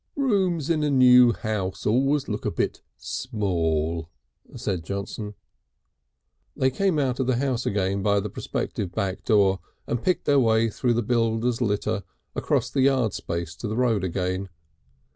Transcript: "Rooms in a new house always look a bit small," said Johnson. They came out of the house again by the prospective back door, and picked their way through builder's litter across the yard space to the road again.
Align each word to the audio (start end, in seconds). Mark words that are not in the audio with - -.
"Rooms 0.15 0.71
in 0.71 0.81
a 0.81 0.89
new 0.89 1.31
house 1.31 1.85
always 1.85 2.27
look 2.27 2.43
a 2.43 2.49
bit 2.49 2.81
small," 2.97 4.09
said 4.55 4.83
Johnson. 4.83 5.35
They 6.55 6.71
came 6.71 6.97
out 6.97 7.19
of 7.19 7.27
the 7.27 7.35
house 7.35 7.67
again 7.67 8.01
by 8.01 8.19
the 8.19 8.31
prospective 8.31 8.91
back 8.93 9.23
door, 9.23 9.59
and 9.85 10.01
picked 10.03 10.25
their 10.25 10.39
way 10.39 10.71
through 10.71 10.99
builder's 11.03 11.61
litter 11.61 12.01
across 12.35 12.71
the 12.71 12.81
yard 12.81 13.13
space 13.13 13.55
to 13.57 13.67
the 13.67 13.77
road 13.77 14.03
again. 14.03 14.49